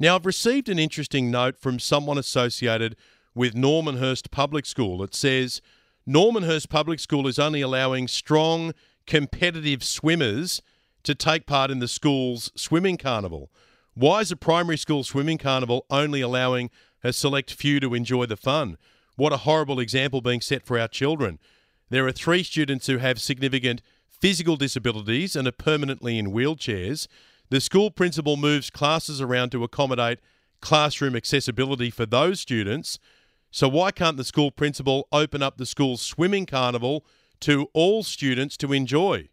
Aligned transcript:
Now, 0.00 0.16
I've 0.16 0.26
received 0.26 0.68
an 0.68 0.78
interesting 0.78 1.30
note 1.30 1.58
from 1.58 1.78
someone 1.78 2.18
associated 2.18 2.96
with 3.34 3.54
Normanhurst 3.54 4.30
Public 4.32 4.66
School. 4.66 5.02
It 5.04 5.14
says 5.14 5.62
Normanhurst 6.04 6.68
Public 6.68 6.98
School 6.98 7.28
is 7.28 7.38
only 7.38 7.60
allowing 7.60 8.08
strong, 8.08 8.72
competitive 9.06 9.84
swimmers 9.84 10.60
to 11.04 11.14
take 11.14 11.46
part 11.46 11.70
in 11.70 11.78
the 11.78 11.86
school's 11.86 12.50
swimming 12.56 12.96
carnival. 12.96 13.50
Why 13.94 14.20
is 14.20 14.32
a 14.32 14.36
primary 14.36 14.78
school 14.78 15.04
swimming 15.04 15.38
carnival 15.38 15.86
only 15.90 16.20
allowing 16.20 16.70
a 17.04 17.12
select 17.12 17.52
few 17.52 17.78
to 17.78 17.94
enjoy 17.94 18.26
the 18.26 18.36
fun? 18.36 18.76
What 19.14 19.32
a 19.32 19.38
horrible 19.38 19.78
example 19.78 20.20
being 20.20 20.40
set 20.40 20.66
for 20.66 20.76
our 20.78 20.88
children. 20.88 21.38
There 21.88 22.06
are 22.06 22.12
three 22.12 22.42
students 22.42 22.88
who 22.88 22.98
have 22.98 23.20
significant 23.20 23.80
physical 24.08 24.56
disabilities 24.56 25.36
and 25.36 25.46
are 25.46 25.52
permanently 25.52 26.18
in 26.18 26.32
wheelchairs. 26.32 27.06
The 27.54 27.60
school 27.60 27.92
principal 27.92 28.36
moves 28.36 28.68
classes 28.68 29.20
around 29.20 29.50
to 29.50 29.62
accommodate 29.62 30.18
classroom 30.60 31.14
accessibility 31.14 31.88
for 31.88 32.04
those 32.04 32.40
students. 32.40 32.98
So, 33.52 33.68
why 33.68 33.92
can't 33.92 34.16
the 34.16 34.24
school 34.24 34.50
principal 34.50 35.06
open 35.12 35.40
up 35.40 35.56
the 35.56 35.64
school's 35.64 36.02
swimming 36.02 36.46
carnival 36.46 37.06
to 37.42 37.68
all 37.72 38.02
students 38.02 38.56
to 38.56 38.72
enjoy? 38.72 39.28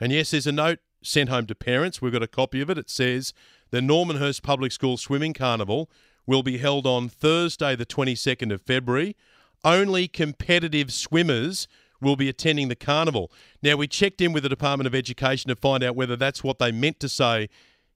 And 0.00 0.12
yes, 0.12 0.30
there's 0.30 0.46
a 0.46 0.52
note 0.52 0.78
sent 1.02 1.28
home 1.28 1.46
to 1.46 1.56
parents. 1.56 2.00
We've 2.00 2.12
got 2.12 2.22
a 2.22 2.28
copy 2.28 2.60
of 2.60 2.70
it. 2.70 2.78
It 2.78 2.88
says 2.88 3.34
the 3.72 3.82
Normanhurst 3.82 4.44
Public 4.44 4.70
School 4.70 4.96
Swimming 4.96 5.34
Carnival 5.34 5.90
will 6.24 6.44
be 6.44 6.58
held 6.58 6.86
on 6.86 7.08
Thursday, 7.08 7.74
the 7.74 7.84
22nd 7.84 8.52
of 8.52 8.62
February. 8.62 9.16
Only 9.64 10.06
competitive 10.06 10.92
swimmers 10.92 11.66
will 12.00 12.16
be 12.16 12.28
attending 12.28 12.68
the 12.68 12.76
carnival. 12.76 13.30
Now, 13.62 13.76
we 13.76 13.88
checked 13.88 14.20
in 14.20 14.32
with 14.32 14.42
the 14.42 14.48
Department 14.48 14.86
of 14.86 14.94
Education 14.94 15.48
to 15.48 15.56
find 15.56 15.82
out 15.82 15.96
whether 15.96 16.16
that's 16.16 16.44
what 16.44 16.58
they 16.58 16.72
meant 16.72 17.00
to 17.00 17.08
say 17.08 17.48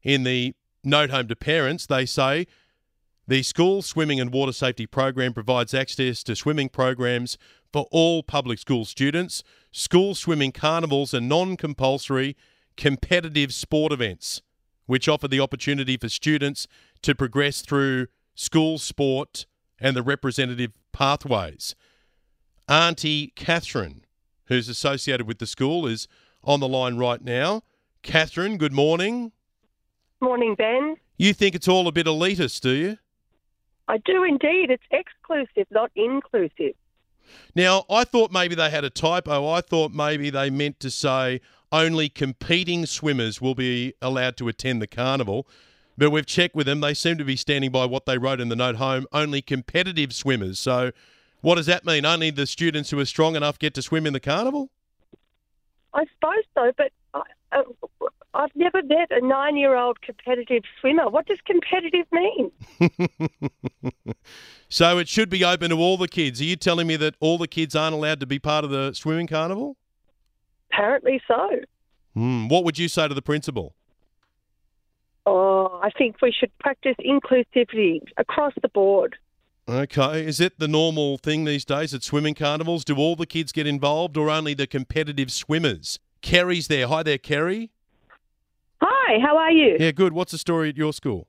in 0.02 0.24
the 0.24 0.54
note 0.84 1.10
home 1.10 1.28
to 1.28 1.36
parents. 1.36 1.86
They 1.86 2.06
say 2.06 2.46
the 3.28 3.42
school 3.42 3.82
swimming 3.82 4.20
and 4.20 4.32
water 4.32 4.52
safety 4.52 4.86
program 4.86 5.32
provides 5.32 5.74
access 5.74 6.22
to 6.24 6.34
swimming 6.34 6.68
programs 6.68 7.38
for 7.72 7.86
all 7.90 8.22
public 8.22 8.58
school 8.58 8.84
students. 8.84 9.42
School 9.70 10.14
swimming 10.14 10.52
carnivals 10.52 11.14
are 11.14 11.20
non 11.20 11.56
compulsory 11.56 12.36
competitive 12.76 13.54
sport 13.54 13.92
events, 13.92 14.42
which 14.86 15.08
offer 15.08 15.28
the 15.28 15.40
opportunity 15.40 15.96
for 15.96 16.08
students 16.08 16.66
to 17.02 17.14
progress 17.14 17.60
through 17.60 18.08
school 18.34 18.78
sport 18.78 19.46
and 19.78 19.96
the 19.96 20.02
representative 20.02 20.72
pathways. 20.92 21.74
Auntie 22.72 23.34
Catherine, 23.36 24.06
who's 24.46 24.66
associated 24.66 25.26
with 25.26 25.40
the 25.40 25.46
school, 25.46 25.86
is 25.86 26.08
on 26.42 26.60
the 26.60 26.66
line 26.66 26.96
right 26.96 27.22
now. 27.22 27.64
Catherine, 28.00 28.56
good 28.56 28.72
morning. 28.72 29.32
Morning, 30.22 30.54
Ben. 30.56 30.96
You 31.18 31.34
think 31.34 31.54
it's 31.54 31.68
all 31.68 31.86
a 31.86 31.92
bit 31.92 32.06
elitist, 32.06 32.62
do 32.62 32.70
you? 32.70 32.96
I 33.88 33.98
do 33.98 34.24
indeed. 34.24 34.70
It's 34.70 34.82
exclusive, 34.90 35.66
not 35.70 35.90
inclusive. 35.94 36.74
Now, 37.54 37.84
I 37.90 38.04
thought 38.04 38.32
maybe 38.32 38.54
they 38.54 38.70
had 38.70 38.84
a 38.84 38.90
typo. 38.90 39.46
I 39.50 39.60
thought 39.60 39.92
maybe 39.92 40.30
they 40.30 40.48
meant 40.48 40.80
to 40.80 40.90
say 40.90 41.42
only 41.70 42.08
competing 42.08 42.86
swimmers 42.86 43.38
will 43.38 43.54
be 43.54 43.92
allowed 44.00 44.38
to 44.38 44.48
attend 44.48 44.80
the 44.80 44.86
carnival. 44.86 45.46
But 45.98 46.08
we've 46.08 46.24
checked 46.24 46.54
with 46.54 46.64
them. 46.64 46.80
They 46.80 46.94
seem 46.94 47.18
to 47.18 47.24
be 47.24 47.36
standing 47.36 47.70
by 47.70 47.84
what 47.84 48.06
they 48.06 48.16
wrote 48.16 48.40
in 48.40 48.48
the 48.48 48.56
note 48.56 48.76
home 48.76 49.06
only 49.12 49.42
competitive 49.42 50.14
swimmers. 50.14 50.58
So, 50.58 50.92
what 51.42 51.56
does 51.56 51.66
that 51.66 51.84
mean? 51.84 52.04
Only 52.04 52.30
the 52.30 52.46
students 52.46 52.90
who 52.90 52.98
are 52.98 53.04
strong 53.04 53.36
enough 53.36 53.58
get 53.58 53.74
to 53.74 53.82
swim 53.82 54.06
in 54.06 54.12
the 54.12 54.20
carnival? 54.20 54.70
I 55.94 56.04
suppose 56.14 56.44
so, 56.54 56.72
but 56.76 56.92
I, 57.12 57.22
uh, 57.52 57.62
I've 58.34 58.54
never 58.54 58.82
met 58.82 59.10
a 59.10 59.20
nine 59.20 59.56
year 59.56 59.76
old 59.76 60.00
competitive 60.00 60.62
swimmer. 60.80 61.08
What 61.10 61.26
does 61.26 61.38
competitive 61.44 62.06
mean? 62.10 62.50
so, 64.68 64.98
it 64.98 65.08
should 65.08 65.28
be 65.28 65.44
open 65.44 65.70
to 65.70 65.76
all 65.76 65.98
the 65.98 66.08
kids. 66.08 66.40
Are 66.40 66.44
you 66.44 66.56
telling 66.56 66.86
me 66.86 66.96
that 66.96 67.14
all 67.20 67.36
the 67.36 67.48
kids 67.48 67.76
aren't 67.76 67.94
allowed 67.94 68.20
to 68.20 68.26
be 68.26 68.38
part 68.38 68.64
of 68.64 68.70
the 68.70 68.94
swimming 68.94 69.26
carnival? 69.26 69.76
Apparently 70.72 71.20
so. 71.28 71.50
Hmm. 72.14 72.48
What 72.48 72.64
would 72.64 72.78
you 72.78 72.88
say 72.88 73.08
to 73.08 73.14
the 73.14 73.22
principal? 73.22 73.74
Oh, 75.26 75.80
I 75.82 75.90
think 75.90 76.16
we 76.22 76.32
should 76.32 76.56
practice 76.58 76.96
inclusivity 76.98 78.00
across 78.16 78.52
the 78.60 78.68
board. 78.68 79.16
Okay. 79.72 80.26
Is 80.26 80.38
it 80.38 80.58
the 80.58 80.68
normal 80.68 81.16
thing 81.16 81.46
these 81.46 81.64
days 81.64 81.94
at 81.94 82.02
swimming 82.02 82.34
carnivals? 82.34 82.84
Do 82.84 82.96
all 82.96 83.16
the 83.16 83.24
kids 83.24 83.52
get 83.52 83.66
involved 83.66 84.18
or 84.18 84.28
only 84.28 84.52
the 84.52 84.66
competitive 84.66 85.32
swimmers? 85.32 85.98
Kerry's 86.20 86.68
there. 86.68 86.86
Hi 86.88 87.02
there, 87.02 87.16
Kerry. 87.16 87.70
Hi, 88.82 89.18
how 89.24 89.38
are 89.38 89.50
you? 89.50 89.78
Yeah, 89.80 89.92
good. 89.92 90.12
What's 90.12 90.32
the 90.32 90.38
story 90.38 90.68
at 90.68 90.76
your 90.76 90.92
school? 90.92 91.26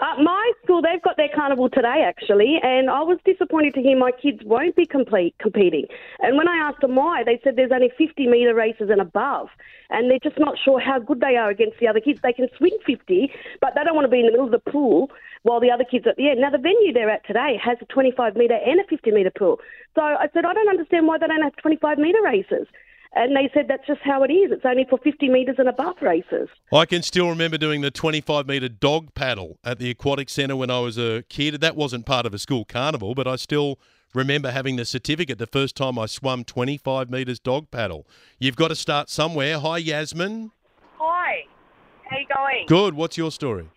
Uh, 0.00 0.20
my 0.20 0.52
school, 0.64 0.82
they've 0.82 1.02
got 1.02 1.16
their 1.16 1.28
carnival 1.32 1.68
today, 1.68 2.02
actually, 2.04 2.56
and 2.62 2.88
I 2.88 3.02
was 3.02 3.18
disappointed 3.24 3.74
to 3.74 3.82
hear 3.82 3.98
my 3.98 4.10
kids 4.10 4.40
won't 4.44 4.74
be 4.74 4.86
complete, 4.86 5.36
competing. 5.38 5.84
And 6.20 6.38
when 6.38 6.48
I 6.48 6.56
asked 6.56 6.80
them 6.80 6.96
why, 6.96 7.22
they 7.22 7.38
said 7.44 7.54
there's 7.54 7.70
only 7.70 7.92
50 7.98 8.26
metre 8.26 8.54
races 8.54 8.88
and 8.90 9.00
above, 9.00 9.48
and 9.90 10.10
they're 10.10 10.18
just 10.18 10.38
not 10.38 10.56
sure 10.64 10.80
how 10.80 10.98
good 10.98 11.20
they 11.20 11.36
are 11.36 11.50
against 11.50 11.78
the 11.80 11.86
other 11.86 12.00
kids. 12.00 12.18
They 12.22 12.32
can 12.32 12.48
swing 12.56 12.78
50, 12.86 13.30
but 13.60 13.74
they 13.74 13.84
don't 13.84 13.94
want 13.94 14.06
to 14.06 14.10
be 14.10 14.20
in 14.20 14.26
the 14.26 14.32
middle 14.32 14.46
of 14.46 14.52
the 14.52 14.70
pool 14.70 15.10
while 15.42 15.60
the 15.60 15.70
other 15.70 15.84
kids 15.84 16.06
are 16.06 16.10
at 16.10 16.16
the 16.16 16.28
end. 16.28 16.40
Now, 16.40 16.50
the 16.50 16.58
venue 16.58 16.92
they're 16.92 17.10
at 17.10 17.26
today 17.26 17.58
has 17.62 17.78
a 17.80 17.86
25 17.86 18.36
metre 18.36 18.54
and 18.54 18.80
a 18.80 18.84
50 18.84 19.10
metre 19.10 19.30
pool. 19.36 19.58
So 19.94 20.02
I 20.02 20.28
said, 20.34 20.44
I 20.44 20.52
don't 20.52 20.68
understand 20.68 21.06
why 21.06 21.18
they 21.18 21.26
don't 21.26 21.42
have 21.42 21.56
25 21.56 21.98
metre 21.98 22.22
races. 22.22 22.66
And 23.12 23.34
they 23.34 23.50
said 23.52 23.66
that's 23.66 23.86
just 23.86 24.00
how 24.04 24.22
it 24.22 24.30
is. 24.30 24.52
It's 24.52 24.64
only 24.64 24.86
for 24.88 24.96
50 24.98 25.28
metres 25.30 25.56
and 25.58 25.68
above 25.68 25.96
races. 26.00 26.48
I 26.72 26.86
can 26.86 27.02
still 27.02 27.28
remember 27.28 27.58
doing 27.58 27.80
the 27.80 27.90
25 27.90 28.46
metre 28.46 28.68
dog 28.68 29.14
paddle 29.14 29.58
at 29.64 29.80
the 29.80 29.90
Aquatic 29.90 30.28
Centre 30.28 30.54
when 30.54 30.70
I 30.70 30.78
was 30.78 30.96
a 30.96 31.24
kid. 31.28 31.60
That 31.60 31.74
wasn't 31.74 32.06
part 32.06 32.24
of 32.24 32.34
a 32.34 32.38
school 32.38 32.64
carnival, 32.64 33.16
but 33.16 33.26
I 33.26 33.34
still 33.34 33.80
remember 34.14 34.52
having 34.52 34.76
the 34.76 34.84
certificate 34.84 35.38
the 35.38 35.48
first 35.48 35.74
time 35.74 35.98
I 35.98 36.06
swum 36.06 36.44
25 36.44 37.10
metres 37.10 37.40
dog 37.40 37.72
paddle. 37.72 38.06
You've 38.38 38.56
got 38.56 38.68
to 38.68 38.76
start 38.76 39.10
somewhere. 39.10 39.58
Hi, 39.58 39.78
Yasmin. 39.78 40.52
Hi. 40.98 41.46
How 42.08 42.16
you 42.16 42.26
going? 42.32 42.66
Good. 42.68 42.94
What's 42.94 43.18
your 43.18 43.32
story? 43.32 43.68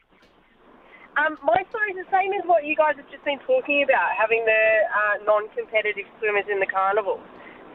Um, 1.18 1.38
my 1.46 1.62
story 1.70 1.94
is 1.94 2.00
the 2.02 2.10
same 2.10 2.34
as 2.34 2.42
what 2.50 2.66
you 2.66 2.76
guys 2.76 2.98
have 2.98 3.10
just 3.14 3.24
been 3.24 3.40
talking 3.46 3.86
about, 3.86 4.18
having 4.18 4.46
the 4.46 4.64
uh, 4.90 5.16
non-competitive 5.26 6.10
swimmers 6.18 6.50
in 6.50 6.60
the 6.60 6.66
carnival. 6.66 7.22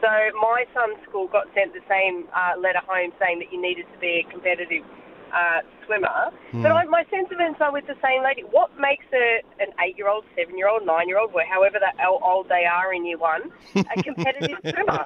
So 0.01 0.09
my 0.39 0.67
son's 0.75 0.99
school 1.07 1.27
got 1.27 1.47
sent 1.55 1.71
the 1.73 1.83
same 1.87 2.27
uh, 2.35 2.59
letter 2.59 2.83
home 2.83 3.11
saying 3.19 3.39
that 3.39 3.51
you 3.51 3.59
needed 3.61 3.87
to 3.91 3.97
be 3.99 4.23
a 4.23 4.31
competitive 4.31 4.83
uh, 5.31 5.61
swimmer. 5.85 6.31
Hmm. 6.51 6.63
But 6.63 6.71
I, 6.71 6.83
my 6.85 7.03
sentiments 7.09 7.59
are 7.61 7.71
with 7.71 7.87
the 7.87 7.95
same 8.03 8.23
lady. 8.23 8.43
What 8.43 8.71
makes 8.79 9.05
a, 9.13 9.43
an 9.59 9.71
eight-year-old, 9.79 10.25
seven-year-old, 10.35 10.85
nine-year-old, 10.85 11.31
however 11.47 11.79
that 11.79 11.95
old 12.03 12.49
they 12.49 12.65
are 12.65 12.93
in 12.93 13.05
year 13.05 13.17
one, 13.17 13.51
a 13.75 14.03
competitive 14.03 14.59
swimmer? 14.67 15.05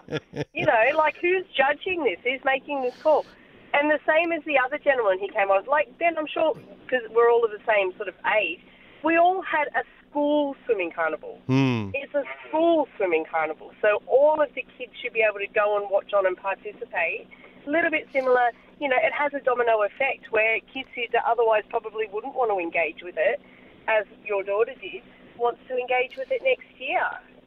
You 0.54 0.66
know, 0.66 0.84
like 0.98 1.16
who's 1.22 1.46
judging 1.54 2.04
this? 2.04 2.18
Who's 2.24 2.42
making 2.46 2.82
this 2.82 2.96
call? 3.02 3.26
And 3.74 3.90
the 3.90 4.00
same 4.08 4.32
as 4.32 4.44
the 4.46 4.58
other 4.58 4.78
gentleman 4.78 5.20
he 5.20 5.28
came 5.30 5.50
on. 5.50 5.66
Like 5.66 5.98
Ben, 5.98 6.18
I'm 6.18 6.28
sure 6.28 6.54
because 6.86 7.10
we're 7.10 7.32
all 7.32 7.44
of 7.44 7.52
the 7.52 7.64
same 7.68 7.92
sort 7.98 8.08
of 8.08 8.16
age. 8.38 8.60
We 9.04 9.18
all 9.18 9.42
had 9.42 9.68
a 9.76 9.84
school 10.10 10.56
swimming 10.66 10.92
carnival. 10.92 11.42
Hmm. 11.48 11.90
It's 11.94 12.14
a 12.14 12.24
school 12.48 12.88
swimming 12.96 13.26
carnival, 13.30 13.72
so 13.82 14.02
all 14.06 14.40
of 14.42 14.54
the 14.54 14.64
kids 14.78 14.94
should 15.02 15.14
be 15.14 15.26
able 15.28 15.40
to 15.40 15.48
go 15.48 15.78
and 15.78 15.90
watch 15.90 16.14
on 16.14 16.26
and 16.26 16.38
participate. 16.38 17.28
A 17.66 17.70
little 17.70 17.90
bit 17.90 18.08
similar, 18.14 18.52
you 18.80 18.88
know, 18.88 18.96
it 19.02 19.12
has 19.12 19.34
a 19.34 19.40
domino 19.40 19.82
effect 19.84 20.32
where 20.32 20.60
kids 20.72 20.88
who 20.94 21.04
otherwise 21.26 21.64
probably 21.70 22.06
wouldn't 22.14 22.36
want 22.36 22.52
to 22.52 22.60
engage 22.60 23.02
with 23.02 23.16
it, 23.18 23.42
as 23.88 24.06
your 24.24 24.44
daughter 24.44 24.74
did, 24.80 25.02
wants 25.38 25.60
to 25.68 25.78
engage 25.78 26.16
with 26.16 26.32
it 26.32 26.42
next 26.44 26.70
year. 26.78 27.02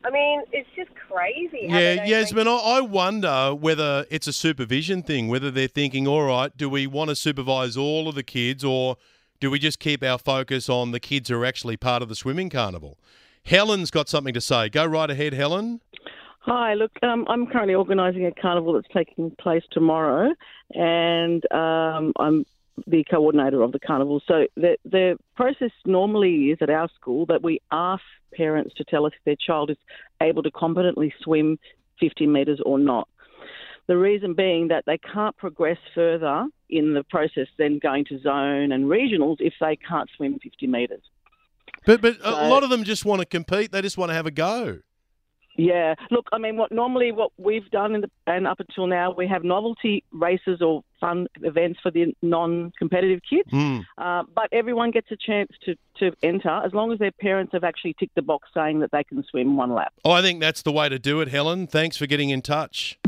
I 0.05 0.11
mean, 0.11 0.43
it's 0.53 0.69
just 0.77 0.91
crazy. 1.09 1.69
how 1.69 1.79
they 1.79 1.95
Yeah, 1.95 1.97
don't 1.97 2.09
Yasmin, 2.09 2.49
I 2.49 2.53
I 2.57 2.81
wonder 2.81 3.55
whether 3.55 4.07
it's 4.11 4.27
a 4.27 4.33
supervision 4.33 5.03
thing, 5.03 5.29
whether 5.29 5.51
they're 5.51 5.69
thinking, 5.69 6.07
all 6.07 6.25
right, 6.27 6.57
do 6.57 6.69
we 6.69 6.87
want 6.87 7.11
to 7.11 7.17
supervise 7.17 7.77
all 7.77 8.09
of 8.09 8.15
the 8.15 8.23
kids 8.23 8.65
or 8.65 8.97
do 9.41 9.51
we 9.51 9.59
just 9.59 9.79
keep 9.79 10.03
our 10.03 10.19
focus 10.19 10.69
on 10.69 10.93
the 10.93 11.01
kids 11.01 11.29
who 11.29 11.41
are 11.41 11.45
actually 11.45 11.77
part 11.77 12.03
of 12.03 12.09
the 12.09 12.15
swimming 12.15 12.51
carnival? 12.51 12.99
Helen's 13.45 13.91
got 13.91 14.09
something 14.09 14.35
to 14.35 14.41
say. 14.41 14.69
Go 14.69 14.85
right 14.87 15.11
ahead, 15.11 15.33
Helen. 15.33 15.81
Hi, 16.41 16.75
look, 16.75 16.93
um, 17.03 17.27
I'm 17.29 17.47
currently 17.49 17.75
organising 17.75 18.25
a 18.25 18.33
carnival 18.33 18.75
that's 18.75 18.87
taking 18.95 19.33
place 19.33 19.65
tomorrow, 19.73 20.33
and 20.75 21.43
um, 21.53 22.13
I'm 22.21 22.47
the 22.87 23.05
coordinator 23.05 23.63
of 23.63 23.73
the 23.73 23.79
carnival. 23.79 24.23
So 24.27 24.47
the 24.57 24.77
the 24.85 25.19
process 25.35 25.71
normally 25.85 26.51
is 26.51 26.59
at 26.61 26.71
our 26.71 26.89
school 26.95 27.27
that 27.27 27.43
we 27.43 27.61
ask 27.71 28.03
parents 28.35 28.75
to 28.77 28.85
tell 28.85 29.07
us 29.07 29.13
if 29.17 29.25
their 29.25 29.37
child 29.37 29.71
is 29.71 29.79
able 30.21 30.43
to 30.43 30.51
competently 30.51 31.13
swim 31.23 31.59
50 32.01 32.27
metres 32.27 32.61
or 32.65 32.79
not. 32.79 33.09
The 33.87 33.97
reason 33.97 34.35
being 34.35 34.69
that 34.69 34.85
they 34.87 34.99
can't 34.99 35.37
progress 35.37 35.79
further 35.95 36.47
in 36.69 36.95
the 36.95 37.05
process 37.05 37.47
than 37.57 37.79
going 37.79 38.05
to 38.07 38.19
zone 38.19 38.73
and 38.73 38.85
regionals 38.87 39.37
if 39.39 39.55
they 39.61 39.77
can't 39.77 40.11
swim 40.17 40.39
50 40.43 40.67
metres. 40.67 41.03
But 41.87 42.01
but 42.01 42.17
a 42.23 42.49
lot 42.49 42.65
of 42.65 42.71
them 42.71 42.85
just 42.85 43.05
want 43.05 43.21
to 43.21 43.27
compete. 43.27 43.71
They 43.71 43.81
just 43.81 43.97
want 43.97 44.11
to 44.11 44.15
have 44.15 44.27
a 44.27 44.31
go. 44.31 44.81
Yeah, 45.57 45.95
look, 46.11 46.29
I 46.33 46.39
mean, 46.39 46.57
what 46.57 46.71
normally 46.71 47.13
what 47.13 47.33
we've 47.39 47.69
done 47.71 47.95
in 47.95 48.01
the, 48.03 48.11
and 48.27 48.47
up 48.47 48.61
until 48.61 48.87
now, 48.87 49.13
we 49.13 49.27
have 49.27 49.43
novelty 49.43 50.05
races 50.13 50.61
or 50.61 50.83
fun 51.01 51.27
events 51.43 51.81
for 51.83 51.91
the 51.91 52.15
non-competitive 52.23 53.21
kids, 53.29 53.51
Mm. 53.51 53.85
uh, 53.99 54.25
but 54.35 54.49
everyone 54.53 54.91
gets 54.91 55.11
a 55.11 55.17
chance 55.17 55.51
to, 55.65 55.75
to 55.99 56.13
enter 56.23 56.51
as 56.65 56.73
long 56.75 56.93
as 56.93 56.99
their 56.99 57.13
parents 57.13 57.53
have 57.53 57.65
actually 57.65 57.95
ticked 57.99 58.15
the 58.15 58.23
box 58.23 58.49
saying 58.55 58.81
that 58.81 58.91
they 58.93 59.05
can 59.05 59.23
swim 59.25 59.57
one 59.57 59.73
lap. 59.75 59.93
Oh, 60.05 60.11
I 60.13 60.23
think 60.23 60.41
that's 60.41 60.63
the 60.63 60.73
way 60.73 60.89
to 60.89 60.99
do 60.99 61.21
it, 61.21 61.29
Helen. 61.29 61.67
Thanks 61.67 61.97
for 61.97 62.07
getting 62.07 62.31
in 62.31 62.43
touch. 62.43 62.99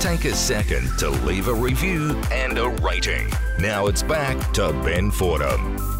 Take 0.00 0.24
a 0.24 0.34
second 0.34 0.98
to 0.98 1.10
leave 1.10 1.48
a 1.48 1.54
review 1.54 2.18
and 2.32 2.58
a 2.58 2.68
rating. 2.68 3.28
Now 3.58 3.86
it's 3.86 4.02
back 4.02 4.52
to 4.54 4.72
Ben 4.84 5.10
Fordham. 5.10 5.99